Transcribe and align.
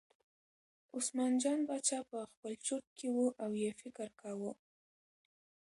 عثمان 0.97 1.31
جان 1.43 1.59
باچا 1.69 1.99
په 2.09 2.17
خپل 2.31 2.53
چورت 2.65 2.85
کې 2.97 3.07
و 3.11 3.17
او 3.43 3.51
یې 3.61 3.71
فکر 3.81 4.07
کاوه. 4.21 4.51